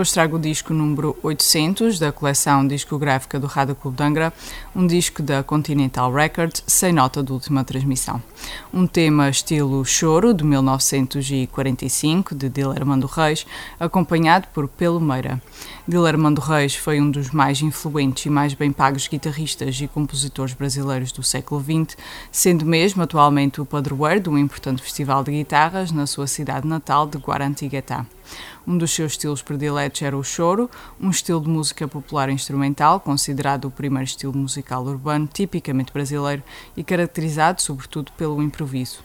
Hoje 0.00 0.14
trago 0.14 0.38
o 0.38 0.40
disco 0.40 0.72
número 0.72 1.14
800 1.22 1.98
da 1.98 2.10
coleção 2.10 2.66
discográfica 2.66 3.38
do 3.38 3.46
Rádio 3.46 3.74
Clube 3.74 3.98
de 3.98 4.02
Angra, 4.02 4.32
um 4.74 4.86
disco 4.86 5.22
da 5.22 5.42
Continental 5.42 6.10
Records, 6.10 6.64
sem 6.66 6.90
nota 6.90 7.22
de 7.22 7.30
última 7.30 7.64
transmissão. 7.64 8.22
Um 8.72 8.86
tema 8.86 9.28
estilo 9.28 9.84
choro, 9.84 10.32
de 10.32 10.42
1945, 10.42 12.34
de 12.34 12.48
Diller 12.48 12.78
Armando 12.78 13.06
Reis, 13.06 13.44
acompanhado 13.78 14.48
por 14.54 14.68
Pelo 14.68 14.98
Meira. 14.98 15.38
Diller 15.86 16.14
Armando 16.14 16.40
Reis 16.40 16.74
foi 16.74 16.98
um 16.98 17.10
dos 17.10 17.30
mais 17.30 17.60
influentes 17.60 18.24
e 18.24 18.30
mais 18.30 18.54
bem 18.54 18.72
pagos 18.72 19.06
guitarristas 19.06 19.78
e 19.82 19.86
compositores 19.86 20.54
brasileiros 20.54 21.12
do 21.12 21.22
século 21.22 21.62
XX, 21.62 21.94
sendo 22.32 22.64
mesmo 22.64 23.02
atualmente 23.02 23.60
o 23.60 23.66
padroeiro 23.66 24.20
de 24.20 24.30
um 24.30 24.38
importante 24.38 24.80
festival 24.80 25.22
de 25.22 25.32
guitarras 25.32 25.92
na 25.92 26.06
sua 26.06 26.26
cidade 26.26 26.66
natal 26.66 27.06
de 27.06 27.18
Guarantiguetá. 27.18 28.06
Um 28.70 28.78
dos 28.78 28.92
seus 28.92 29.14
estilos 29.14 29.42
prediletos 29.42 30.00
era 30.00 30.16
o 30.16 30.22
choro, 30.22 30.70
um 31.00 31.10
estilo 31.10 31.40
de 31.40 31.48
música 31.48 31.88
popular 31.88 32.30
instrumental, 32.30 33.00
considerado 33.00 33.64
o 33.64 33.70
primeiro 33.70 34.04
estilo 34.04 34.32
musical 34.32 34.84
urbano 34.84 35.26
tipicamente 35.26 35.92
brasileiro 35.92 36.40
e 36.76 36.84
caracterizado 36.84 37.60
sobretudo 37.60 38.12
pelo 38.12 38.40
improviso. 38.40 39.00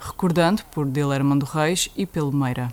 Recordando 0.00 0.62
por 0.72 0.86
Diller 0.86 1.18
Armando 1.18 1.44
Reis 1.44 1.90
e 1.94 2.06
pelo 2.06 2.32
Meira. 2.32 2.72